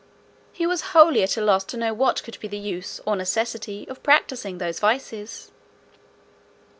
He 0.51 0.65
was 0.65 0.81
wholly 0.97 1.21
at 1.21 1.37
a 1.37 1.41
loss 1.41 1.63
to 1.65 1.77
know 1.77 1.93
what 1.93 2.23
could 2.23 2.39
be 2.39 2.47
the 2.47 2.57
use 2.57 2.99
or 3.05 3.15
necessity 3.15 3.87
of 3.87 4.01
practising 4.01 4.57
those 4.57 4.79
vices. 4.79 5.51